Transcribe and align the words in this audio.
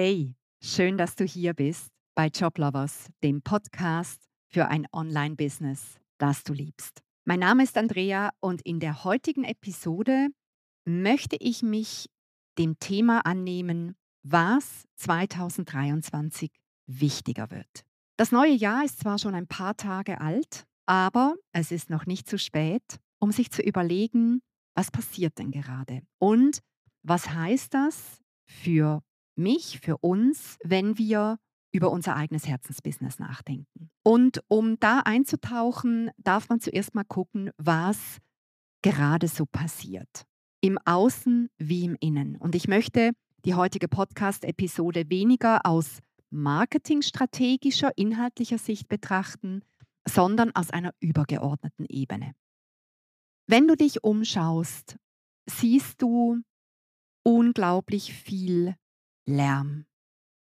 Hey, 0.00 0.36
schön, 0.62 0.96
dass 0.96 1.16
du 1.16 1.24
hier 1.24 1.54
bist 1.54 1.88
bei 2.14 2.28
Joblovers, 2.28 3.08
dem 3.24 3.42
Podcast 3.42 4.28
für 4.46 4.68
ein 4.68 4.86
Online-Business, 4.92 5.96
das 6.18 6.44
du 6.44 6.52
liebst. 6.52 7.02
Mein 7.24 7.40
Name 7.40 7.64
ist 7.64 7.76
Andrea 7.76 8.30
und 8.38 8.62
in 8.62 8.78
der 8.78 9.02
heutigen 9.02 9.42
Episode 9.42 10.28
möchte 10.84 11.34
ich 11.40 11.64
mich 11.64 12.08
dem 12.58 12.78
Thema 12.78 13.26
annehmen, 13.26 13.96
was 14.22 14.84
2023 14.98 16.52
wichtiger 16.86 17.50
wird. 17.50 17.84
Das 18.16 18.30
neue 18.30 18.54
Jahr 18.54 18.84
ist 18.84 19.00
zwar 19.00 19.18
schon 19.18 19.34
ein 19.34 19.48
paar 19.48 19.76
Tage 19.76 20.20
alt, 20.20 20.64
aber 20.86 21.34
es 21.50 21.72
ist 21.72 21.90
noch 21.90 22.06
nicht 22.06 22.28
zu 22.28 22.38
spät, 22.38 23.00
um 23.18 23.32
sich 23.32 23.50
zu 23.50 23.62
überlegen, 23.62 24.42
was 24.76 24.92
passiert 24.92 25.40
denn 25.40 25.50
gerade 25.50 26.02
und 26.20 26.60
was 27.02 27.30
heißt 27.30 27.74
das 27.74 28.22
für 28.46 29.02
mich, 29.38 29.80
für 29.80 29.96
uns, 29.98 30.58
wenn 30.62 30.98
wir 30.98 31.38
über 31.72 31.90
unser 31.90 32.16
eigenes 32.16 32.46
Herzensbusiness 32.46 33.18
nachdenken. 33.18 33.90
Und 34.02 34.42
um 34.48 34.78
da 34.80 35.00
einzutauchen, 35.00 36.10
darf 36.18 36.48
man 36.48 36.60
zuerst 36.60 36.94
mal 36.94 37.04
gucken, 37.04 37.50
was 37.56 38.18
gerade 38.82 39.28
so 39.28 39.44
passiert. 39.46 40.24
Im 40.60 40.78
Außen 40.84 41.50
wie 41.58 41.84
im 41.84 41.96
Innen. 42.00 42.36
Und 42.36 42.54
ich 42.54 42.68
möchte 42.68 43.12
die 43.44 43.54
heutige 43.54 43.88
Podcast-Episode 43.88 45.08
weniger 45.08 45.64
aus 45.64 46.00
marketingstrategischer, 46.30 47.96
inhaltlicher 47.96 48.58
Sicht 48.58 48.88
betrachten, 48.88 49.62
sondern 50.06 50.54
aus 50.54 50.70
einer 50.70 50.92
übergeordneten 51.00 51.86
Ebene. 51.88 52.34
Wenn 53.46 53.68
du 53.68 53.76
dich 53.76 54.04
umschaust, 54.04 54.96
siehst 55.46 56.02
du 56.02 56.42
unglaublich 57.22 58.12
viel 58.12 58.74
Lärm. 59.28 59.84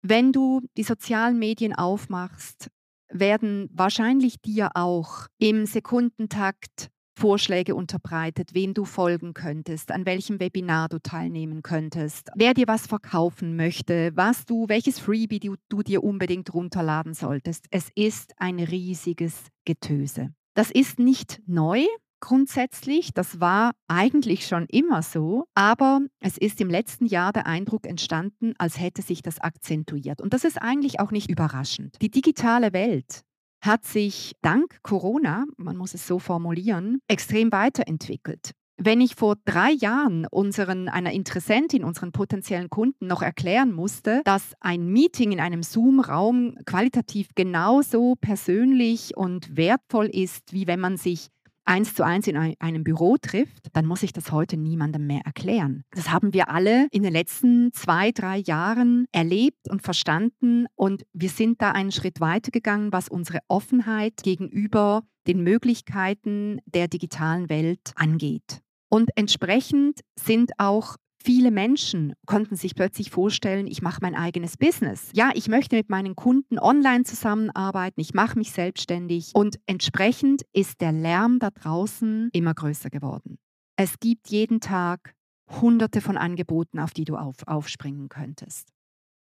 Wenn 0.03 0.33
du 0.33 0.61
die 0.77 0.83
sozialen 0.83 1.39
Medien 1.39 1.75
aufmachst, 1.75 2.69
werden 3.09 3.71
wahrscheinlich 3.73 4.41
dir 4.41 4.71
auch 4.75 5.27
im 5.39 5.67
Sekundentakt 5.67 6.91
Vorschläge 7.15 7.75
unterbreitet, 7.75 8.55
wem 8.55 8.75
du 8.75 8.85
folgen 8.85 9.35
könntest, 9.35 9.93
an 9.93 10.07
welchem 10.07 10.41
Webinar 10.41 10.89
du 10.89 10.99
teilnehmen 10.99 11.63
könntest, 11.63 12.31
wer 12.35 12.55
dir 12.55 12.67
was 12.67 12.87
verkaufen 12.87 13.55
möchte, 13.55 14.13
was 14.15 14.45
du, 14.47 14.67
welches 14.69 14.99
Freebie 14.99 15.39
du, 15.39 15.57
du 15.69 15.83
dir 15.83 16.03
unbedingt 16.03 16.53
runterladen 16.53 17.15
solltest. 17.15 17.67
Es 17.71 17.91
ist 17.95 18.33
ein 18.39 18.59
riesiges 18.59 19.49
Getöse. 19.65 20.35
Das 20.55 20.71
ist 20.71 20.99
nicht 20.99 21.41
neu, 21.47 21.85
grundsätzlich. 22.23 23.13
Das 23.13 23.41
war 23.41 23.73
eigentlich 23.89 24.47
schon 24.47 24.65
immer 24.67 25.03
so, 25.03 25.45
aber 25.55 26.01
es 26.21 26.39
ist 26.39 26.63
im 26.63 26.71
letzten 26.71 27.05
Jahr 27.05 27.35
der 27.35 27.47
Eindruck 27.47 27.87
entstanden, 27.87 28.55
als 28.57 28.81
hätte 28.81 29.03
sich 29.03 29.21
das 29.21 29.41
akzentuiert. 29.41 30.23
Und 30.23 30.33
das 30.33 30.45
ist 30.45 30.63
eigentlich 30.63 31.01
auch 31.01 31.11
nicht 31.11 31.31
überraschend. 31.31 31.97
Die 32.01 32.11
digitale 32.11 32.73
Welt 32.73 33.23
hat 33.63 33.85
sich 33.85 34.33
dank 34.41 34.79
Corona, 34.83 35.45
man 35.57 35.77
muss 35.77 35.95
es 35.95 36.07
so 36.07 36.19
formulieren, 36.19 37.01
extrem 37.09 37.53
weiterentwickelt. 37.53 38.53
Wenn 38.79 39.01
ich 39.01 39.15
vor 39.15 39.37
drei 39.45 39.71
Jahren 39.71 40.27
unseren, 40.31 40.89
einer 40.89 41.13
Interessentin, 41.13 41.85
unseren 41.85 42.11
potenziellen 42.11 42.71
Kunden 42.71 43.07
noch 43.07 43.23
erklären 43.23 43.73
musste, 43.73 44.23
dass 44.25 44.55
ein 44.61 44.87
Meeting 44.87 45.31
in 45.31 45.41
einem 45.41 45.63
Zoom-Raum 45.63 46.57
qualitativ 46.65 47.29
genauso 47.35 48.15
persönlich 48.21 49.17
und 49.17 49.57
wertvoll 49.57 50.07
ist, 50.07 50.53
wie 50.53 50.67
wenn 50.67 50.81
man 50.81 50.97
sich 50.97 51.29
eins 51.65 51.95
zu 51.95 52.05
eins 52.05 52.27
in 52.27 52.37
einem 52.37 52.85
Büro 52.85 53.17
trifft, 53.17 53.69
dann 53.73 53.87
muss 53.87 54.03
ich 54.03 54.13
das 54.13 54.33
heute 54.33 54.57
niemandem 54.57 55.07
mehr 55.07 55.23
erklären. 55.25 55.85
Das 55.93 56.11
haben 56.11 56.33
wir 56.33 56.49
alle 56.49 56.87
in 56.91 57.03
den 57.03 57.13
letzten 57.13 57.73
zwei, 57.73 58.11
drei 58.13 58.39
Jahren 58.39 59.07
erlebt 59.13 59.69
und 59.71 59.83
verstanden 59.83 60.67
und 60.75 61.05
wir 61.13 61.29
sind 61.29 61.63
da 61.63 61.73
einen 61.73 61.93
Schritt 61.93 62.21
weitergegangen, 62.21 62.93
was 62.93 63.09
unsere 63.09 63.41
Offenheit 63.49 64.23
gegenüber 64.23 65.03
den 65.27 65.43
Möglichkeiten 65.43 66.59
der 66.67 66.89
digitalen 66.89 67.49
Welt 67.49 67.93
angeht. 67.95 68.61
Und 68.89 69.11
entsprechend 69.15 70.01
sind 70.19 70.53
auch 70.59 70.97
Viele 71.25 71.53
Menschen 71.53 72.15
konnten 72.27 72.57
sich 72.57 72.75
plötzlich 72.75 73.11
vorstellen, 73.11 73.69
ich 73.69 73.81
mache 73.81 74.01
mein 74.03 74.17
eigenes 74.17 74.57
Business. 74.57 75.11
Ja, 75.13 75.31
ich 75.35 75.47
möchte 75.47 75.77
mit 75.77 75.89
meinen 75.89 76.17
Kunden 76.17 76.59
online 76.59 77.05
zusammenarbeiten, 77.05 78.01
ich 78.01 78.13
mache 78.13 78.37
mich 78.37 78.51
selbstständig 78.51 79.31
und 79.35 79.61
entsprechend 79.67 80.43
ist 80.53 80.81
der 80.81 80.91
Lärm 80.91 81.39
da 81.39 81.51
draußen 81.51 82.31
immer 82.33 82.55
größer 82.55 82.91
geworden. 82.91 83.39
Es 83.77 84.01
gibt 84.01 84.29
jeden 84.29 84.61
Tag 84.61 85.15
hunderte 85.49 86.01
von 86.01 86.17
Angeboten, 86.17 86.81
auf 86.81 86.93
die 86.93 87.05
du 87.05 87.17
auf, 87.17 87.37
aufspringen 87.47 88.09
könntest. 88.09 88.73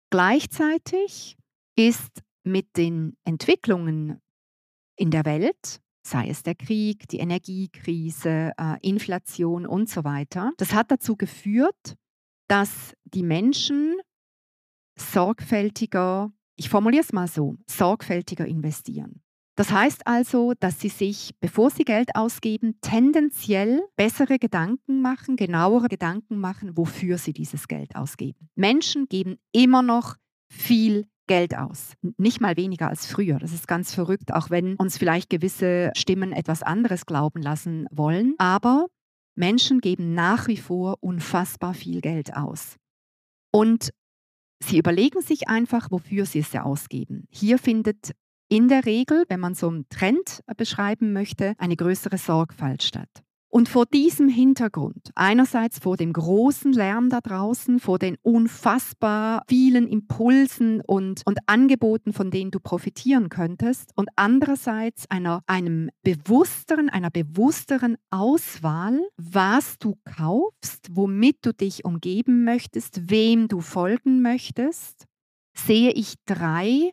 Gleichzeitig 0.10 1.36
ist 1.76 2.22
mit 2.44 2.78
den 2.78 3.18
Entwicklungen 3.26 4.22
in 4.96 5.12
der 5.12 5.26
Welt 5.26 5.82
sei 6.06 6.30
es 6.30 6.44
der 6.44 6.56
Krieg, 6.56 7.08
die 7.08 7.20
Energiekrise, 7.20 8.52
äh, 8.58 8.78
Inflation 8.82 9.66
und 9.66 9.90
so 9.90 10.04
weiter. 10.04 10.52
Das 10.58 10.74
hat 10.74 10.92
dazu 10.92 11.16
geführt, 11.16 11.96
dass 12.48 12.94
die 13.06 13.24
Menschen 13.24 13.96
sorgfältiger, 15.00 16.32
ich 16.56 16.70
formuliere 16.70 17.04
es 17.04 17.14
mal 17.14 17.28
so, 17.28 17.56
sorgfältiger 17.68 18.46
investieren. 18.46 19.22
Das 19.56 19.72
heißt 19.72 20.08
also, 20.08 20.54
dass 20.60 20.80
sie 20.80 20.90
sich, 20.90 21.36
bevor 21.40 21.70
sie 21.70 21.84
Geld 21.84 22.16
ausgeben, 22.16 22.76
tendenziell 22.82 23.84
bessere 23.96 24.40
Gedanken 24.40 25.02
machen, 25.02 25.36
genauere 25.36 25.90
Gedanken 25.90 26.40
machen, 26.40 26.76
wofür 26.76 27.20
sie 27.20 27.34
dieses 27.34 27.68
Geld 27.68 27.96
ausgeben. 27.96 28.50
Menschen 28.56 29.08
geben 29.08 29.38
immer 29.52 29.84
noch 29.84 30.16
viel 30.52 31.06
Geld 31.28 31.56
aus. 31.56 31.94
Nicht 32.18 32.42
mal 32.42 32.58
weniger 32.58 32.90
als 32.90 33.06
früher. 33.06 33.40
Das 33.40 33.54
ist 33.54 33.68
ganz 33.68 33.94
verrückt, 33.94 34.34
auch 34.34 34.50
wenn 34.50 34.76
uns 34.76 34.98
vielleicht 34.98 35.30
gewisse 35.30 35.92
Stimmen 35.96 36.32
etwas 36.34 36.64
anderes 36.64 37.06
glauben 37.06 37.42
lassen 37.42 37.88
wollen. 37.92 38.36
Aber 38.38 38.88
Menschen 39.36 39.80
geben 39.80 40.14
nach 40.14 40.48
wie 40.48 40.58
vor 40.58 40.98
unfassbar 41.02 41.74
viel 41.74 42.02
Geld 42.02 42.36
aus. 42.36 42.76
Und 43.52 43.92
sie 44.64 44.78
überlegen 44.78 45.22
sich 45.22 45.48
einfach, 45.48 45.92
wofür 45.92 46.26
sie 46.26 46.40
es 46.40 46.54
ja 46.54 46.64
ausgeben. 46.64 47.26
Hier 47.30 47.58
findet 47.58 48.12
in 48.50 48.68
der 48.68 48.86
Regel, 48.86 49.24
wenn 49.30 49.40
man 49.40 49.56
so 49.56 49.70
einen 49.70 49.88
Trend 49.90 50.42
beschreiben 50.58 51.14
möchte, 51.14 51.56
eine 51.58 51.76
größere 51.76 52.18
Sorgfalt 52.18 52.84
statt. 52.84 53.23
Und 53.54 53.70
vor 53.70 53.86
diesem 53.86 54.30
Hintergrund, 54.30 55.12
einerseits 55.14 55.78
vor 55.78 55.96
dem 55.96 56.12
großen 56.12 56.74
Lärm 56.74 57.12
da 57.12 57.22
draußen, 57.22 57.80
vor 57.80 58.00
den 58.00 58.18
unfassbar 58.24 59.44
vielen 59.48 59.88
Impulsen 59.88 60.82
und, 60.82 61.22
und 61.26 61.38
Angeboten, 61.46 62.14
von 62.14 62.32
denen 62.32 62.50
du 62.50 62.60
profitieren 62.60 63.30
könntest, 63.30 63.92
und 63.96 64.10
andererseits 64.16 65.06
einer, 65.12 65.44
einem 65.46 65.92
bewussteren, 66.02 66.90
einer 66.90 67.12
bewussteren 67.12 67.98
Auswahl, 68.10 69.00
was 69.18 69.78
du 69.78 70.00
kaufst, 70.04 70.88
womit 70.90 71.46
du 71.46 71.54
dich 71.54 71.86
umgeben 71.86 72.46
möchtest, 72.46 73.12
wem 73.12 73.50
du 73.50 73.62
folgen 73.62 74.24
möchtest, 74.24 75.06
sehe 75.56 75.92
ich 75.92 76.16
drei 76.26 76.92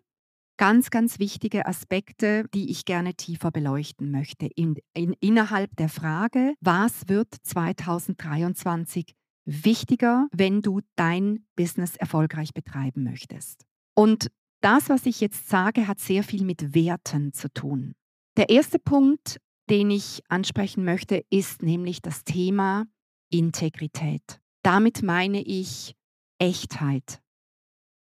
ganz, 0.60 0.90
ganz 0.90 1.18
wichtige 1.18 1.64
Aspekte, 1.64 2.44
die 2.52 2.70
ich 2.70 2.84
gerne 2.84 3.14
tiefer 3.14 3.50
beleuchten 3.50 4.10
möchte. 4.10 4.44
In, 4.44 4.76
in, 4.92 5.14
innerhalb 5.18 5.74
der 5.76 5.88
Frage, 5.88 6.52
was 6.60 7.08
wird 7.08 7.34
2023 7.44 9.14
wichtiger, 9.46 10.28
wenn 10.32 10.60
du 10.60 10.82
dein 10.96 11.46
Business 11.56 11.96
erfolgreich 11.96 12.52
betreiben 12.52 13.04
möchtest? 13.04 13.64
Und 13.94 14.30
das, 14.60 14.90
was 14.90 15.06
ich 15.06 15.22
jetzt 15.22 15.48
sage, 15.48 15.88
hat 15.88 15.98
sehr 15.98 16.22
viel 16.22 16.44
mit 16.44 16.74
Werten 16.74 17.32
zu 17.32 17.50
tun. 17.50 17.94
Der 18.36 18.50
erste 18.50 18.78
Punkt, 18.78 19.38
den 19.70 19.90
ich 19.90 20.20
ansprechen 20.28 20.84
möchte, 20.84 21.24
ist 21.30 21.62
nämlich 21.62 22.02
das 22.02 22.22
Thema 22.22 22.84
Integrität. 23.30 24.42
Damit 24.62 25.02
meine 25.02 25.40
ich 25.40 25.94
Echtheit, 26.38 27.22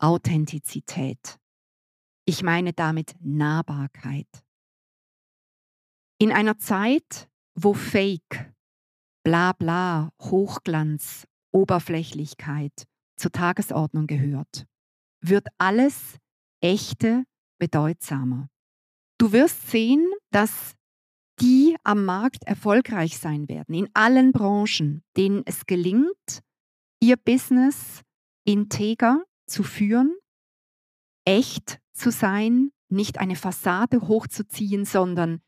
Authentizität, 0.00 1.38
ich 2.28 2.42
meine 2.42 2.74
damit 2.74 3.14
Nahbarkeit. 3.20 4.28
In 6.20 6.30
einer 6.30 6.58
Zeit, 6.58 7.30
wo 7.54 7.72
Fake, 7.72 8.52
Blabla, 9.24 10.10
Hochglanz, 10.20 11.26
Oberflächlichkeit 11.52 12.86
zur 13.16 13.32
Tagesordnung 13.32 14.06
gehört, 14.06 14.66
wird 15.22 15.46
alles 15.56 16.18
Echte 16.60 17.24
bedeutsamer. 17.58 18.50
Du 19.16 19.32
wirst 19.32 19.70
sehen, 19.70 20.06
dass 20.30 20.74
die 21.40 21.76
am 21.82 22.04
Markt 22.04 22.44
erfolgreich 22.44 23.16
sein 23.16 23.48
werden, 23.48 23.74
in 23.74 23.88
allen 23.94 24.32
Branchen, 24.32 25.02
denen 25.16 25.44
es 25.46 25.64
gelingt, 25.64 26.42
ihr 27.00 27.16
Business 27.16 28.02
integer 28.44 29.24
zu 29.46 29.62
führen, 29.62 30.14
echt 31.24 31.80
zu 31.98 32.10
sein, 32.10 32.70
nicht 32.88 33.18
eine 33.18 33.36
Fassade 33.36 34.08
hochzuziehen, 34.08 34.84
sondern 34.84 35.40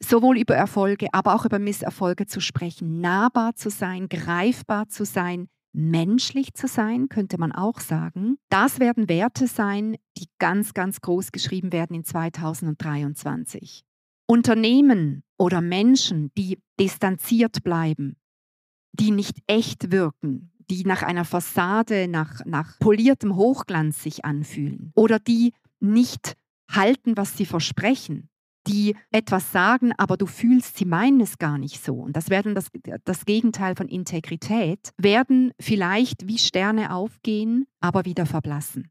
sowohl 0.00 0.38
über 0.38 0.54
Erfolge, 0.54 1.08
aber 1.12 1.34
auch 1.34 1.44
über 1.44 1.58
Misserfolge 1.58 2.26
zu 2.26 2.40
sprechen, 2.40 3.00
nahbar 3.00 3.54
zu 3.54 3.70
sein, 3.70 4.08
greifbar 4.08 4.88
zu 4.88 5.04
sein, 5.04 5.48
menschlich 5.72 6.54
zu 6.54 6.68
sein, 6.68 7.08
könnte 7.08 7.38
man 7.38 7.52
auch 7.52 7.80
sagen. 7.80 8.38
Das 8.48 8.80
werden 8.80 9.08
Werte 9.08 9.46
sein, 9.46 9.96
die 10.16 10.26
ganz, 10.38 10.74
ganz 10.74 11.00
groß 11.00 11.32
geschrieben 11.32 11.72
werden 11.72 11.94
in 11.94 12.04
2023. 12.04 13.84
Unternehmen 14.26 15.22
oder 15.38 15.60
Menschen, 15.60 16.32
die 16.36 16.58
distanziert 16.80 17.62
bleiben, 17.62 18.16
die 18.92 19.10
nicht 19.10 19.38
echt 19.46 19.92
wirken, 19.92 20.52
die 20.70 20.84
nach 20.84 21.02
einer 21.02 21.24
Fassade, 21.24 22.08
nach, 22.08 22.44
nach 22.44 22.78
poliertem 22.78 23.36
Hochglanz 23.36 24.02
sich 24.02 24.24
anfühlen 24.24 24.92
oder 24.96 25.18
die 25.18 25.52
nicht 25.80 26.36
halten, 26.70 27.16
was 27.16 27.36
sie 27.36 27.46
versprechen, 27.46 28.28
die 28.66 28.96
etwas 29.10 29.52
sagen, 29.52 29.92
aber 29.96 30.16
du 30.16 30.26
fühlst, 30.26 30.76
sie 30.76 30.84
meinen 30.84 31.20
es 31.20 31.38
gar 31.38 31.58
nicht 31.58 31.82
so. 31.82 31.94
Und 31.94 32.16
das 32.16 32.30
werden 32.30 32.54
das, 32.54 32.70
das 33.04 33.24
Gegenteil 33.24 33.76
von 33.76 33.88
Integrität, 33.88 34.92
werden 34.98 35.52
vielleicht 35.60 36.26
wie 36.26 36.38
Sterne 36.38 36.92
aufgehen, 36.92 37.66
aber 37.80 38.04
wieder 38.04 38.26
verblassen. 38.26 38.90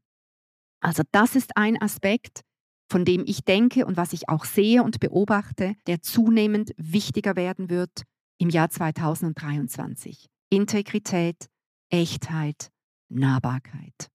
Also 0.80 1.02
das 1.12 1.36
ist 1.36 1.56
ein 1.56 1.80
Aspekt, 1.80 2.42
von 2.90 3.04
dem 3.04 3.24
ich 3.26 3.44
denke 3.44 3.86
und 3.86 3.96
was 3.96 4.12
ich 4.12 4.28
auch 4.28 4.44
sehe 4.44 4.82
und 4.82 5.00
beobachte, 5.00 5.74
der 5.86 6.02
zunehmend 6.02 6.72
wichtiger 6.76 7.36
werden 7.36 7.68
wird 7.68 8.04
im 8.38 8.50
Jahr 8.50 8.70
2023. 8.70 10.26
Integrität, 10.50 11.48
Echtheit, 11.90 12.70
Nahbarkeit. 13.08 14.10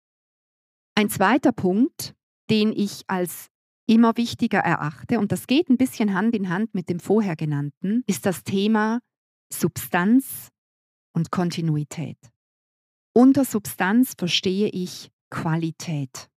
Ein 0.95 1.10
zweiter 1.10 1.51
Punkt, 1.51 2.13
den 2.50 2.72
ich 2.72 3.04
als 3.07 3.48
immer 3.88 4.16
wichtiger 4.18 4.60
erachte, 4.60 5.19
und 5.19 5.31
das 5.31 5.48
geht 5.48 5.69
ein 5.69 5.78
bisschen 5.78 6.13
Hand 6.13 6.36
in 6.36 6.50
Hand 6.50 6.75
mit 6.75 6.90
dem 6.90 7.00
vorher 7.00 7.36
genannten, 7.36 8.04
ist 8.07 8.25
das 8.25 8.44
Thema 8.44 9.00
Substanz 9.51 10.50
und 11.13 11.31
Kontinuität. 11.31 12.18
Unter 13.13 13.44
Substanz 13.46 14.13
verstehe 14.18 14.69
ich 14.69 15.10
Qualität. 15.31 16.30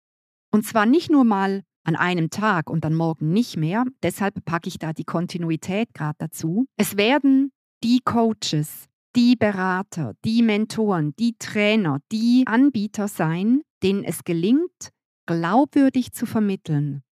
Und 0.50 0.64
zwar 0.67 0.87
nicht 0.87 1.11
nur 1.11 1.25
mal 1.25 1.62
an 1.85 1.97
einem 1.97 2.31
Tag 2.31 2.70
und 2.70 2.85
dann 2.85 2.94
morgen 2.94 3.32
nicht 3.32 3.56
mehr, 3.56 3.85
deshalb 4.03 4.44
packe 4.44 4.69
ich 4.69 4.79
da 4.79 4.93
die 4.93 5.05
Kontinuität 5.05 5.93
gerade 5.94 6.17
dazu. 6.19 6.67
Es 6.76 6.97
werden 6.97 7.53
die 7.82 8.00
Coaches, 8.05 8.88
die 9.17 9.37
Berater, 9.37 10.14
die 10.25 10.43
Mentoren, 10.43 11.14
die 11.19 11.35
Trainer, 11.38 11.99
die 12.11 12.44
Anbieter 12.47 13.09
sein, 13.09 13.62
denen 13.82 14.05
es 14.05 14.25
gelingt, 14.25 14.91
glaubwürdig 15.26 16.12
zu 16.12 16.26
vermitteln, 16.26 17.02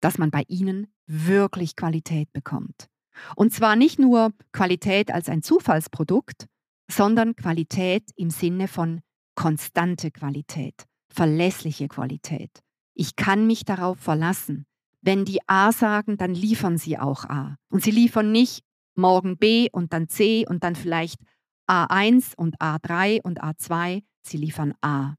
dass 0.00 0.18
man 0.18 0.30
bei 0.30 0.44
ihnen 0.48 0.92
wirklich 1.06 1.76
Qualität 1.76 2.32
bekommt. 2.32 2.88
Und 3.36 3.52
zwar 3.52 3.76
nicht 3.76 3.98
nur 3.98 4.32
Qualität 4.52 5.10
als 5.10 5.28
ein 5.28 5.42
Zufallsprodukt, 5.42 6.46
sondern 6.90 7.36
Qualität 7.36 8.10
im 8.16 8.30
Sinne 8.30 8.68
von 8.68 9.00
konstante 9.34 10.10
Qualität, 10.10 10.86
verlässliche 11.12 11.88
Qualität. 11.88 12.50
Ich 12.94 13.16
kann 13.16 13.46
mich 13.46 13.64
darauf 13.64 13.98
verlassen. 13.98 14.66
Wenn 15.00 15.24
die 15.24 15.38
A 15.46 15.70
sagen, 15.70 16.16
dann 16.16 16.34
liefern 16.34 16.76
sie 16.78 16.98
auch 16.98 17.24
A. 17.24 17.56
Und 17.70 17.84
sie 17.84 17.92
liefern 17.92 18.32
nicht 18.32 18.64
morgen 18.96 19.38
B 19.38 19.68
und 19.70 19.92
dann 19.92 20.08
C 20.08 20.44
und 20.48 20.64
dann 20.64 20.74
vielleicht 20.74 21.20
A1 21.68 22.34
und 22.36 22.60
A3 22.60 23.22
und 23.22 23.42
A2. 23.42 24.02
Sie 24.22 24.36
liefern 24.36 24.74
A. 24.80 25.14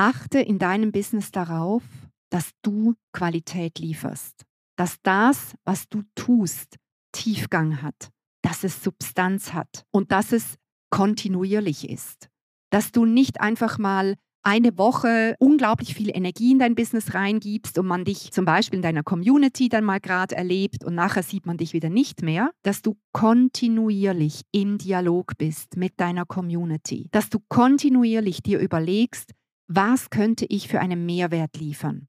Achte 0.00 0.38
in 0.38 0.58
deinem 0.58 0.92
Business 0.92 1.30
darauf, 1.30 1.82
dass 2.30 2.52
du 2.62 2.94
Qualität 3.12 3.78
lieferst, 3.78 4.46
dass 4.78 4.96
das, 5.02 5.54
was 5.66 5.90
du 5.90 6.04
tust, 6.14 6.76
Tiefgang 7.12 7.82
hat, 7.82 8.08
dass 8.40 8.64
es 8.64 8.82
Substanz 8.82 9.52
hat 9.52 9.84
und 9.90 10.10
dass 10.10 10.32
es 10.32 10.54
kontinuierlich 10.88 11.86
ist, 11.86 12.30
dass 12.70 12.92
du 12.92 13.04
nicht 13.04 13.42
einfach 13.42 13.76
mal 13.76 14.14
eine 14.42 14.78
Woche 14.78 15.34
unglaublich 15.38 15.94
viel 15.94 16.08
Energie 16.16 16.52
in 16.52 16.58
dein 16.58 16.74
Business 16.74 17.12
reingibst 17.12 17.78
und 17.78 17.86
man 17.86 18.06
dich 18.06 18.32
zum 18.32 18.46
Beispiel 18.46 18.78
in 18.78 18.82
deiner 18.82 19.02
Community 19.02 19.68
dann 19.68 19.84
mal 19.84 20.00
gerade 20.00 20.34
erlebt 20.34 20.82
und 20.82 20.94
nachher 20.94 21.22
sieht 21.22 21.44
man 21.44 21.58
dich 21.58 21.74
wieder 21.74 21.90
nicht 21.90 22.22
mehr, 22.22 22.52
dass 22.62 22.80
du 22.80 22.96
kontinuierlich 23.12 24.46
im 24.50 24.78
Dialog 24.78 25.36
bist 25.36 25.76
mit 25.76 26.00
deiner 26.00 26.24
Community, 26.24 27.08
dass 27.10 27.28
du 27.28 27.38
kontinuierlich 27.50 28.42
dir 28.42 28.60
überlegst, 28.60 29.32
was 29.72 30.10
könnte 30.10 30.46
ich 30.48 30.66
für 30.66 30.80
einen 30.80 31.06
Mehrwert 31.06 31.56
liefern. 31.56 32.08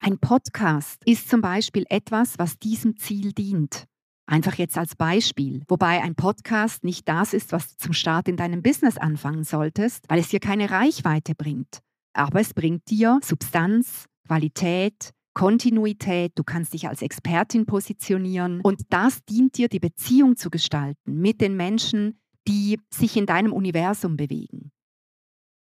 Ein 0.00 0.18
Podcast 0.18 1.02
ist 1.04 1.28
zum 1.28 1.42
Beispiel 1.42 1.84
etwas, 1.90 2.38
was 2.38 2.58
diesem 2.58 2.96
Ziel 2.96 3.32
dient. 3.32 3.84
Einfach 4.26 4.54
jetzt 4.54 4.78
als 4.78 4.96
Beispiel. 4.96 5.62
Wobei 5.68 6.02
ein 6.02 6.14
Podcast 6.14 6.84
nicht 6.84 7.06
das 7.06 7.34
ist, 7.34 7.52
was 7.52 7.68
du 7.68 7.76
zum 7.76 7.92
Start 7.92 8.26
in 8.26 8.38
deinem 8.38 8.62
Business 8.62 8.96
anfangen 8.96 9.44
solltest, 9.44 10.06
weil 10.08 10.20
es 10.20 10.30
dir 10.30 10.40
keine 10.40 10.70
Reichweite 10.70 11.34
bringt. 11.34 11.80
Aber 12.14 12.40
es 12.40 12.54
bringt 12.54 12.88
dir 12.88 13.20
Substanz, 13.22 14.06
Qualität, 14.26 15.10
Kontinuität, 15.34 16.32
du 16.36 16.42
kannst 16.42 16.72
dich 16.72 16.88
als 16.88 17.02
Expertin 17.02 17.66
positionieren 17.66 18.62
und 18.62 18.80
das 18.88 19.22
dient 19.26 19.58
dir, 19.58 19.68
die 19.68 19.78
Beziehung 19.78 20.36
zu 20.38 20.48
gestalten 20.48 21.20
mit 21.20 21.42
den 21.42 21.54
Menschen, 21.54 22.18
die 22.48 22.80
sich 22.90 23.18
in 23.18 23.26
deinem 23.26 23.52
Universum 23.52 24.16
bewegen. 24.16 24.72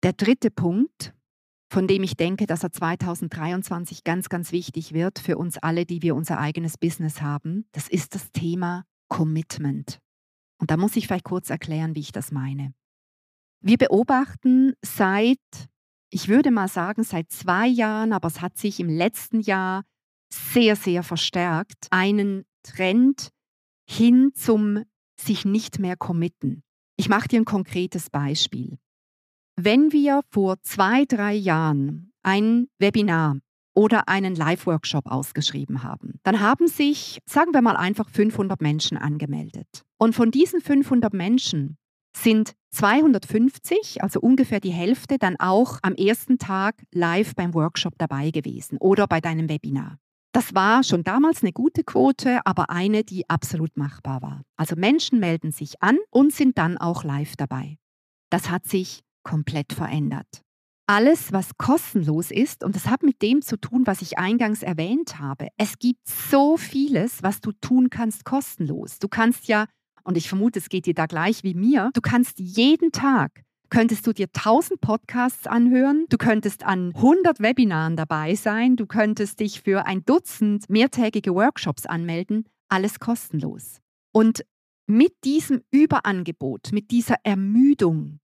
Der 0.03 0.13
dritte 0.13 0.50
Punkt, 0.50 1.13
von 1.69 1.88
dem 1.88 2.01
ich 2.03 2.18
denke, 2.18 2.48
dass 2.48 2.63
er 2.63 2.71
2023 2.71 4.03
ganz, 4.03 4.30
ganz 4.30 4.51
wichtig 4.51 4.94
wird 4.94 5.19
für 5.19 5.38
uns 5.38 5.57
alle, 5.57 5.86
die 5.86 6.01
wir 6.01 6.15
unser 6.15 6.39
eigenes 6.39 6.77
Business 6.77 7.21
haben. 7.21 7.65
Das 7.71 7.88
ist 7.88 8.15
das 8.15 8.31
Thema 8.31 8.83
Commitment. 9.09 10.00
Und 10.59 10.71
da 10.71 10.77
muss 10.77 10.95
ich 10.95 11.07
vielleicht 11.07 11.25
kurz 11.25 11.50
erklären, 11.50 11.95
wie 11.95 12.00
ich 12.00 12.12
das 12.12 12.31
meine. 12.31 12.74
Wir 13.63 13.77
beobachten 13.77 14.74
seit, 14.81 15.39
ich 16.09 16.27
würde 16.27 16.50
mal 16.50 16.68
sagen, 16.68 17.04
seit 17.04 17.31
zwei 17.31 17.68
Jahren, 17.68 18.12
aber 18.12 18.27
es 18.27 18.42
hat 18.42 18.57
sich 18.57 18.80
im 18.80 18.89
letzten 18.89 19.39
Jahr 19.39 19.83
sehr, 20.33 20.75
sehr 20.75 21.04
verstärkt, 21.04 21.88
einen 21.92 22.45
Trend 22.63 23.30
hin 23.88 24.31
zum 24.33 24.83
sich 25.19 25.45
nicht 25.45 25.77
mehr 25.77 25.95
committen. 25.95 26.63
Ich 26.97 27.07
mache 27.07 27.27
dir 27.27 27.39
ein 27.39 27.45
konkretes 27.45 28.09
Beispiel. 28.09 28.77
Wenn 29.56 29.92
wir 29.92 30.21
vor 30.30 30.62
zwei, 30.62 31.06
drei 31.06 31.33
Jahren 31.33 32.12
ein 32.24 32.68
Webinar 32.80 33.38
oder 33.74 34.07
einen 34.07 34.36
Live-Workshop 34.36 35.07
ausgeschrieben 35.07 35.83
haben, 35.83 36.19
dann 36.23 36.40
haben 36.40 36.68
sich, 36.68 37.19
sagen 37.25 37.54
wir 37.54 37.61
mal 37.61 37.75
einfach, 37.75 38.09
500 38.09 38.61
Menschen 38.61 38.97
angemeldet. 38.97 39.83
Und 39.97 40.16
von 40.16 40.31
diesen 40.31 40.61
500 40.61 41.14
Menschen 41.14 41.78
sind 42.16 42.54
250, 42.71 44.02
also 44.04 44.19
ungefähr 44.19 44.59
die 44.59 44.71
Hälfte, 44.71 45.18
dann 45.18 45.35
auch 45.40 45.80
am 45.81 45.94
ersten 45.95 46.37
Tag 46.37 46.75
live 46.94 47.35
beim 47.35 47.54
Workshop 47.54 47.94
dabei 47.97 48.31
gewesen 48.31 48.78
oder 48.80 49.07
bei 49.07 49.21
deinem 49.21 49.49
Webinar. 49.49 49.97
Das 50.33 50.56
war 50.56 50.83
schon 50.83 51.04
damals 51.04 51.42
eine 51.42 51.52
gute 51.52 51.83
Quote, 51.83 52.40
aber 52.45 52.69
eine, 52.69 53.04
die 53.04 53.30
absolut 53.30 53.75
machbar 53.75 54.21
war. 54.21 54.44
Also 54.56 54.75
Menschen 54.78 55.19
melden 55.19 55.52
sich 55.52 55.81
an 55.81 55.97
und 56.09 56.33
sind 56.33 56.57
dann 56.57 56.78
auch 56.78 57.04
live 57.04 57.35
dabei. 57.35 57.78
Das 58.30 58.49
hat 58.49 58.66
sich 58.66 59.02
komplett 59.23 59.73
verändert. 59.73 60.42
Alles, 60.87 61.31
was 61.31 61.57
kostenlos 61.57 62.31
ist, 62.31 62.63
und 62.63 62.75
das 62.75 62.87
hat 62.87 63.04
mit 63.04 63.21
dem 63.21 63.42
zu 63.42 63.57
tun, 63.57 63.83
was 63.85 64.01
ich 64.01 64.18
eingangs 64.18 64.61
erwähnt 64.61 65.19
habe. 65.19 65.47
Es 65.57 65.80
gibt 65.80 66.06
so 66.07 66.57
vieles, 66.57 67.23
was 67.23 67.40
du 67.40 67.51
tun 67.54 67.90
kannst 67.90 68.25
kostenlos. 68.25 68.99
Du 68.99 69.07
kannst 69.07 69.47
ja, 69.47 69.66
und 70.04 70.18
ich 70.18 70.28
vermute, 70.28 70.59
es 70.59 70.69
geht 70.69 70.85
dir 70.85 70.94
da 70.94 71.06
gleich 71.06 71.44
wie 71.44 71.54
mir, 71.54 71.92
du 71.94 72.01
kannst 72.01 72.40
jeden 72.40 72.92
Tag 72.92 73.44
könntest 73.71 74.06
du 74.06 74.13
dir 74.13 74.28
1000 74.28 74.80
Podcasts 74.81 75.47
anhören, 75.47 76.06
du 76.09 76.18
könntest 76.18 76.63
an 76.63 76.92
100 76.94 77.40
Webinaren 77.40 77.95
dabei 77.95 78.35
sein, 78.35 78.75
du 78.75 78.85
könntest 78.85 79.40
dich 79.40 79.61
für 79.61 79.87
ein 79.87 80.04
Dutzend 80.06 80.69
mehrtägige 80.69 81.33
Workshops 81.33 81.87
anmelden, 81.87 82.44
alles 82.68 82.99
kostenlos. 82.99 83.80
Und 84.11 84.45
mit 84.87 85.13
diesem 85.23 85.61
Überangebot, 85.71 86.73
mit 86.73 86.92
dieser 86.92 87.16
Ermüdung, 87.23 88.19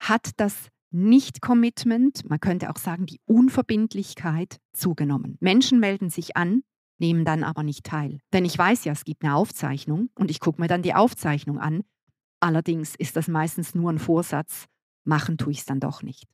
hat 0.00 0.30
das 0.36 0.68
Nicht-Commitment, 0.90 2.28
man 2.28 2.40
könnte 2.40 2.70
auch 2.70 2.78
sagen 2.78 3.06
die 3.06 3.20
Unverbindlichkeit, 3.26 4.58
zugenommen. 4.72 5.36
Menschen 5.40 5.80
melden 5.80 6.10
sich 6.10 6.36
an, 6.36 6.62
nehmen 6.98 7.24
dann 7.24 7.44
aber 7.44 7.62
nicht 7.62 7.84
teil. 7.84 8.20
Denn 8.32 8.44
ich 8.44 8.56
weiß 8.56 8.84
ja, 8.84 8.92
es 8.92 9.04
gibt 9.04 9.24
eine 9.24 9.34
Aufzeichnung 9.34 10.10
und 10.14 10.30
ich 10.30 10.40
gucke 10.40 10.60
mir 10.60 10.68
dann 10.68 10.82
die 10.82 10.94
Aufzeichnung 10.94 11.58
an. 11.58 11.82
Allerdings 12.40 12.94
ist 12.94 13.16
das 13.16 13.28
meistens 13.28 13.74
nur 13.74 13.92
ein 13.92 13.98
Vorsatz, 13.98 14.66
machen 15.04 15.38
tue 15.38 15.52
ich 15.52 15.60
es 15.60 15.66
dann 15.66 15.80
doch 15.80 16.02
nicht. 16.02 16.24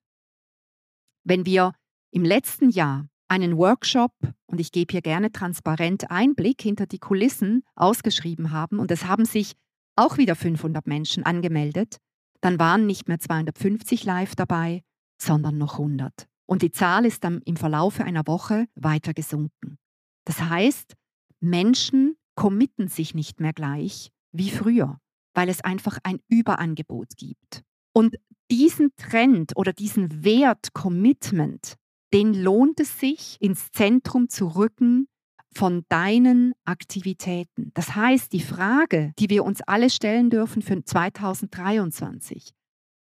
Wenn 1.25 1.47
wir 1.47 1.75
im 2.11 2.25
letzten 2.25 2.71
Jahr 2.71 3.09
einen 3.29 3.57
Workshop, 3.57 4.13
und 4.47 4.61
ich 4.61 4.73
gebe 4.73 4.93
hier 4.93 5.01
gerne 5.01 5.33
transparent 5.33 6.11
Einblick 6.11 6.61
hinter 6.61 6.87
die 6.87 6.99
Kulissen, 6.99 7.63
ausgeschrieben 7.75 8.51
haben, 8.51 8.79
und 8.79 8.91
es 8.91 9.07
haben 9.07 9.25
sich 9.25 9.55
auch 9.97 10.19
wieder 10.19 10.37
500 10.37 10.87
Menschen 10.87 11.25
angemeldet, 11.25 11.97
dann 12.43 12.59
waren 12.59 12.87
nicht 12.87 13.09
mehr 13.09 13.19
250 13.19 14.05
live 14.05 14.35
dabei, 14.35 14.83
sondern 15.21 15.57
noch 15.57 15.75
100. 15.75 16.27
Und 16.47 16.63
die 16.63 16.73
Zahl 16.73 17.07
ist 17.07 17.25
dann 17.25 17.41
im 17.45 17.57
Verlaufe 17.57 18.05
einer 18.05 18.27
Woche 18.27 18.67
weiter 18.75 19.15
gesunken. 19.15 19.79
Das 20.25 20.41
heißt, 20.41 20.95
Menschen 21.41 22.17
committen 22.35 22.89
sich 22.89 23.15
nicht 23.15 23.41
mehr 23.41 23.53
gleich 23.53 24.11
wie 24.33 24.51
früher, 24.51 24.99
weil 25.35 25.49
es 25.49 25.63
einfach 25.63 25.99
ein 26.03 26.19
Überangebot 26.29 27.17
gibt. 27.17 27.63
Und 27.95 28.17
diesen 28.51 28.95
Trend 28.97 29.53
oder 29.57 29.73
diesen 29.73 30.25
Wert 30.25 30.73
Commitment, 30.75 31.77
den 32.13 32.35
lohnt 32.35 32.81
es 32.81 32.99
sich, 32.99 33.37
ins 33.41 33.71
Zentrum 33.71 34.29
zu 34.29 34.49
rücken 34.49 35.07
von 35.55 35.85
deinen 35.89 36.55
Aktivitäten. 36.65 37.71
Das 37.75 37.95
heißt, 37.95 38.33
die 38.33 38.41
Frage, 38.41 39.13
die 39.19 39.31
wir 39.31 39.45
uns 39.45 39.61
alle 39.63 39.91
stellen 39.91 40.31
dürfen 40.31 40.63
für 40.63 40.83
2023, 40.83 42.53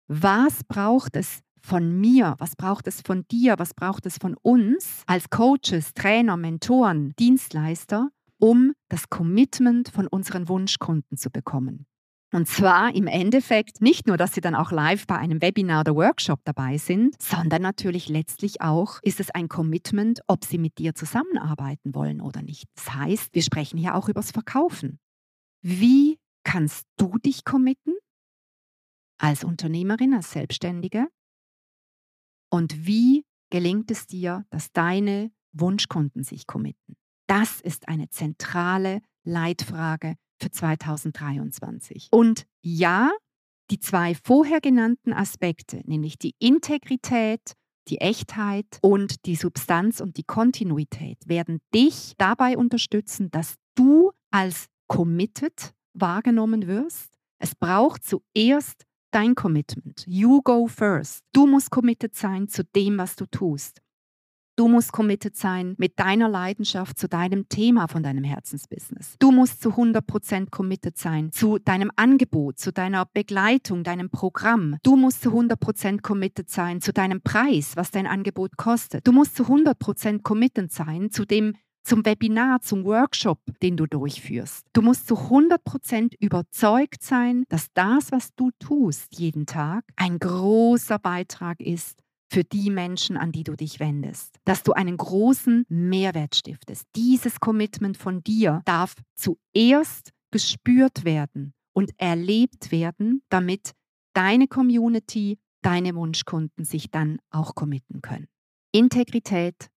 was 0.09 0.65
braucht 0.65 1.17
es 1.17 1.41
von 1.61 2.01
mir, 2.01 2.37
was 2.39 2.55
braucht 2.55 2.87
es 2.87 3.01
von 3.01 3.27
dir, 3.29 3.59
was 3.59 3.75
braucht 3.75 4.07
es 4.07 4.19
von 4.19 4.37
uns 4.41 5.03
als 5.07 5.31
Coaches, 5.31 5.95
Trainer, 5.95 6.37
Mentoren, 6.37 7.13
Dienstleister, 7.19 8.11
um 8.39 8.73
das 8.89 9.11
Commitment 9.11 9.89
von 9.89 10.07
unseren 10.07 10.49
Wunschkunden 10.49 11.17
zu 11.17 11.31
bekommen. 11.31 11.87
Und 12.37 12.47
zwar 12.47 12.95
im 12.95 13.07
Endeffekt 13.07 13.81
nicht 13.81 14.07
nur, 14.07 14.19
dass 14.19 14.35
sie 14.35 14.43
dann 14.43 14.55
auch 14.55 14.71
live 14.71 15.07
bei 15.07 15.17
einem 15.17 15.41
Webinar 15.41 15.81
oder 15.81 15.97
Workshop 15.97 16.41
dabei 16.45 16.77
sind, 16.77 17.17
sondern 17.19 17.63
natürlich 17.63 18.11
letztlich 18.11 18.61
auch 18.61 18.99
ist 19.01 19.21
es 19.21 19.31
ein 19.31 19.49
Commitment, 19.49 20.21
ob 20.27 20.45
sie 20.45 20.59
mit 20.59 20.77
dir 20.77 20.95
zusammenarbeiten 20.95 21.95
wollen 21.95 22.21
oder 22.21 22.43
nicht. 22.43 22.69
Das 22.75 22.93
heißt, 22.93 23.35
wir 23.35 23.41
sprechen 23.41 23.79
hier 23.79 23.95
auch 23.95 24.11
übers 24.11 24.33
Verkaufen. 24.33 24.99
Wie 25.63 26.19
kannst 26.45 26.85
du 26.99 27.17
dich 27.17 27.47
committen 27.47 27.95
als 29.17 29.43
Unternehmerin, 29.43 30.13
als 30.13 30.31
Selbstständige? 30.33 31.09
Und 32.51 32.87
wie 32.87 33.25
gelingt 33.49 33.91
es 33.91 34.07
dir, 34.07 34.45
dass 34.51 34.73
deine 34.73 35.31
Wunschkunden 35.53 36.23
sich 36.23 36.47
committen? 36.47 36.97
Das 37.29 37.63
ist 37.63 37.89
eine 37.89 38.11
zentrale 38.11 39.01
Leitfrage 39.25 40.17
für 40.41 40.51
2023. 40.51 42.09
Und 42.11 42.47
ja, 42.63 43.11
die 43.71 43.81
zwei 43.81 44.15
vorher 44.15 44.61
genannten 44.61 45.13
Aspekte, 45.13 45.81
nämlich 45.85 46.19
die 46.19 46.35
Integrität, 46.39 47.53
die 47.89 47.99
Echtheit 47.99 48.67
und 48.83 49.27
die 49.27 49.37
Substanz 49.37 50.01
und 50.01 50.17
die 50.17 50.25
Kontinuität, 50.25 51.19
werden 51.27 51.61
dich 51.75 52.15
dabei 52.19 52.57
unterstützen, 52.57 53.31
dass 53.31 53.55
du 53.75 54.13
als 54.31 54.67
committed 54.89 55.73
wahrgenommen 55.95 56.67
wirst. 56.67 57.19
Es 57.39 57.55
braucht 57.55 58.05
zuerst 58.05 58.85
dein 59.11 59.35
Commitment. 59.35 60.05
You 60.07 60.43
go 60.43 60.67
first. 60.67 61.21
Du 61.33 61.47
musst 61.47 61.71
committed 61.71 62.15
sein 62.15 62.49
zu 62.49 62.65
dem, 62.65 62.99
was 62.99 63.17
du 63.17 63.27
tust. 63.27 63.81
Du 64.57 64.69
musst 64.69 64.91
committed 64.91 65.37
sein 65.37 65.75
mit 65.77 65.99
deiner 66.01 66.31
Leidenschaft 66.31 66.99
zu 66.99 67.09
deinem 67.09 67.47
Thema 67.51 67.89
von 67.89 68.03
deinem 68.03 68.25
Herzensbusiness. 68.25 69.17
Du 69.19 69.31
musst 69.31 69.61
zu 69.61 69.73
100% 69.73 70.49
committed 70.49 70.97
sein 70.97 71.31
zu 71.31 71.59
deinem 71.59 71.91
Angebot, 71.95 72.59
zu 72.59 72.73
deiner 72.73 73.05
Begleitung, 73.05 73.85
deinem 73.85 74.09
Programm. 74.09 74.79
Du 74.83 74.97
musst 74.97 75.21
zu 75.21 75.29
100% 75.31 76.01
committed 76.01 76.49
sein 76.49 76.81
zu 76.81 76.95
deinem 76.95 77.21
Preis, 77.21 77.77
was 77.77 77.91
dein 77.91 78.07
Angebot 78.07 78.57
kostet. 78.57 79.07
Du 79.07 79.13
musst 79.13 79.37
zu 79.37 79.43
100% 79.43 80.23
committed 80.23 80.73
sein 80.73 81.11
zu 81.11 81.27
dem 81.27 81.53
zum 81.85 82.07
Webinar, 82.07 82.63
zum 82.63 82.85
Workshop, 82.87 83.39
den 83.63 83.77
du 83.77 83.87
durchführst. 83.87 84.67
Du 84.73 84.81
musst 84.81 85.07
zu 85.07 85.17
100% 85.17 86.15
überzeugt 86.19 87.03
sein, 87.03 87.45
dass 87.51 87.69
das, 87.75 88.11
was 88.11 88.35
du 88.35 88.51
tust 88.59 89.19
jeden 89.19 89.45
Tag, 89.45 89.85
ein 89.97 90.19
großer 90.19 90.99
Beitrag 90.99 91.61
ist 91.61 92.06
für 92.31 92.45
die 92.45 92.71
Menschen, 92.71 93.17
an 93.17 93.33
die 93.33 93.45
du 93.45 93.55
dich 93.57 93.81
wendest. 93.81 94.37
Dass 94.45 94.63
du 94.63 94.73
einen 94.73 94.97
großen 94.97 95.65
Mehrwert 95.69 96.35
stiftest. 96.35 96.87
Dieses 96.97 97.41
Commitment 97.41 97.97
von 97.97 98.23
dir 98.23 98.63
darf 98.65 98.95
zuerst 99.15 100.11
gespürt 100.31 101.05
werden 101.05 101.55
und 101.73 101.93
erlebt 101.99 102.73
werden, 102.73 103.23
damit 103.29 103.73
deine 104.15 104.49
Community, 104.49 105.39
deine 105.63 105.95
Wunschkunden 105.95 106.65
sich 106.65 106.91
dann 106.91 107.19
auch 107.31 107.55
committen 107.55 108.03
können. 108.03 108.29
Integrität, 108.73 109.71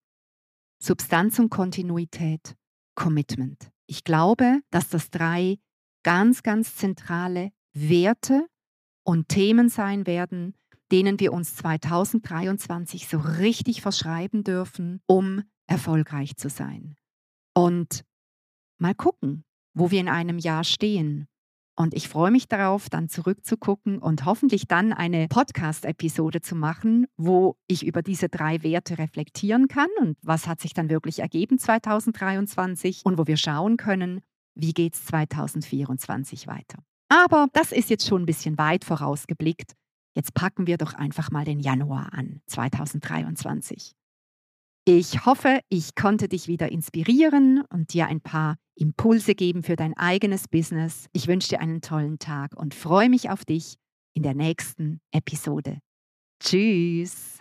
Substanz 0.81 1.39
und 1.39 1.49
Kontinuität, 1.49 2.55
Commitment. 2.95 3.69
Ich 3.85 4.03
glaube, 4.03 4.61
dass 4.71 4.89
das 4.89 5.09
drei 5.09 5.59
ganz, 6.03 6.43
ganz 6.43 6.75
zentrale 6.75 7.51
Werte 7.73 8.47
und 9.03 9.27
Themen 9.27 9.69
sein 9.69 10.07
werden, 10.07 10.55
denen 10.91 11.19
wir 11.19 11.33
uns 11.33 11.55
2023 11.55 13.07
so 13.07 13.17
richtig 13.17 13.81
verschreiben 13.81 14.43
dürfen, 14.43 15.01
um 15.07 15.43
erfolgreich 15.67 16.35
zu 16.37 16.49
sein. 16.49 16.95
Und 17.53 18.03
mal 18.79 18.95
gucken, 18.95 19.43
wo 19.73 19.91
wir 19.91 19.99
in 19.99 20.09
einem 20.09 20.37
Jahr 20.37 20.63
stehen. 20.63 21.27
Und 21.75 21.93
ich 21.93 22.09
freue 22.09 22.31
mich 22.31 22.49
darauf, 22.49 22.89
dann 22.89 23.07
zurückzugucken 23.07 23.99
und 23.99 24.25
hoffentlich 24.25 24.67
dann 24.67 24.91
eine 24.91 25.29
Podcast-Episode 25.29 26.41
zu 26.41 26.55
machen, 26.55 27.07
wo 27.15 27.55
ich 27.67 27.85
über 27.85 28.01
diese 28.01 28.27
drei 28.27 28.63
Werte 28.63 28.97
reflektieren 28.97 29.69
kann 29.69 29.87
und 30.01 30.17
was 30.21 30.45
hat 30.45 30.59
sich 30.59 30.73
dann 30.73 30.89
wirklich 30.89 31.19
ergeben 31.19 31.57
2023 31.57 33.01
und 33.05 33.17
wo 33.17 33.27
wir 33.27 33.37
schauen 33.37 33.77
können, 33.77 34.19
wie 34.55 34.73
geht 34.73 34.95
es 34.95 35.05
2024 35.05 36.47
weiter. 36.47 36.79
Aber 37.07 37.47
das 37.53 37.71
ist 37.71 37.89
jetzt 37.89 38.05
schon 38.05 38.23
ein 38.23 38.25
bisschen 38.25 38.57
weit 38.57 38.83
vorausgeblickt. 38.83 39.73
Jetzt 40.19 40.33
packen 40.33 40.67
wir 40.67 40.75
doch 40.75 40.95
einfach 40.95 41.31
mal 41.31 41.45
den 41.45 41.61
Januar 41.61 42.11
an, 42.11 42.41
2023. 42.47 43.93
Ich 44.83 45.25
hoffe, 45.25 45.61
ich 45.69 45.95
konnte 45.95 46.27
dich 46.27 46.49
wieder 46.49 46.69
inspirieren 46.73 47.63
und 47.71 47.93
dir 47.93 48.07
ein 48.07 48.19
paar 48.19 48.57
Impulse 48.75 49.33
geben 49.33 49.63
für 49.63 49.77
dein 49.77 49.95
eigenes 49.95 50.49
Business. 50.49 51.05
Ich 51.13 51.29
wünsche 51.29 51.47
dir 51.47 51.61
einen 51.61 51.79
tollen 51.79 52.19
Tag 52.19 52.53
und 52.57 52.73
freue 52.73 53.07
mich 53.07 53.29
auf 53.29 53.45
dich 53.45 53.75
in 54.13 54.23
der 54.23 54.33
nächsten 54.33 54.99
Episode. 55.13 55.79
Tschüss. 56.43 57.39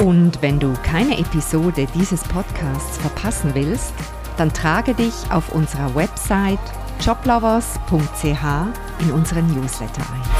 Und 0.00 0.40
wenn 0.40 0.58
du 0.58 0.72
keine 0.82 1.18
Episode 1.18 1.86
dieses 1.94 2.22
Podcasts 2.24 2.96
verpassen 2.96 3.54
willst, 3.54 3.92
dann 4.38 4.52
trage 4.52 4.94
dich 4.94 5.14
auf 5.30 5.50
unserer 5.50 5.94
Website 5.94 6.58
joblovers.ch 7.00 8.44
in 9.00 9.12
unseren 9.12 9.46
Newsletter 9.48 10.02
ein. 10.12 10.37